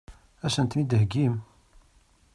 Ad 0.45 0.51
sen-ten-id-theggim? 0.53 1.35